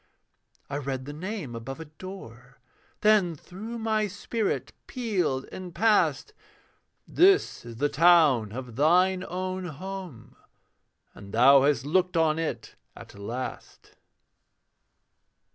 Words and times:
I 0.67 0.77
read 0.77 1.05
the 1.05 1.13
name 1.13 1.53
above 1.55 1.79
a 1.79 1.85
door, 1.85 2.59
Then 3.01 3.35
through 3.35 3.77
my 3.77 4.07
spirit 4.07 4.73
pealed 4.87 5.45
and 5.51 5.75
passed: 5.75 6.33
'This 7.07 7.63
is 7.67 7.75
the 7.75 7.87
town 7.87 8.51
of 8.51 8.77
thine 8.77 9.23
own 9.23 9.65
home, 9.65 10.37
And 11.13 11.31
thou 11.31 11.61
hast 11.61 11.85
looked 11.85 12.17
on 12.17 12.39
it 12.39 12.73
at 12.95 13.13
last.' 13.13 13.91